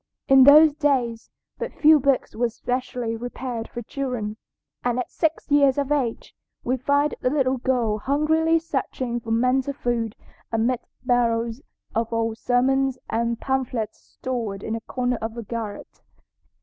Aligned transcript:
In 0.27 0.45
those 0.45 0.73
days 0.73 1.29
but 1.59 1.73
few 1.75 1.99
books 1.99 2.35
were 2.35 2.49
specially 2.49 3.15
prepared 3.15 3.67
for 3.69 3.83
children, 3.83 4.35
and 4.83 4.97
at 4.97 5.11
six 5.11 5.51
years 5.51 5.77
of 5.77 5.91
age 5.91 6.35
we 6.63 6.75
find 6.77 7.13
the 7.21 7.29
little 7.29 7.57
girl 7.59 7.99
hungrily 7.99 8.57
searching 8.57 9.19
for 9.19 9.29
mental 9.29 9.73
food 9.73 10.15
amid 10.51 10.79
barrels 11.05 11.61
of 11.93 12.11
old 12.11 12.39
sermons 12.39 12.97
and 13.11 13.39
pamphlets 13.39 13.99
stored 13.99 14.63
in 14.63 14.73
a 14.73 14.81
corner 14.81 15.19
of 15.21 15.35
the 15.35 15.43
garret. 15.43 16.01